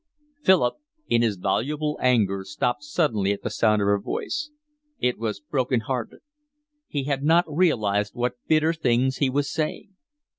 Philip 0.41 0.77
in 1.09 1.21
his 1.21 1.35
voluble 1.37 1.99
anger 2.01 2.43
stopped 2.43 2.81
suddenly 2.81 3.31
at 3.33 3.43
the 3.43 3.51
sound 3.51 3.83
of 3.83 3.85
her 3.85 3.99
voice. 3.99 4.49
It 4.97 5.19
was 5.19 5.37
heart 5.41 5.51
broken. 5.51 5.81
He 6.87 7.03
had 7.03 7.21
not 7.21 7.45
realised 7.47 8.15
what 8.15 8.33
bitter 8.47 8.73
things 8.73 9.17
he 9.17 9.29
was 9.29 9.47
saying. 9.53 9.93